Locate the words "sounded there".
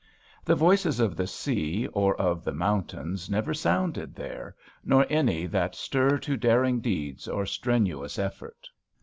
3.53-4.55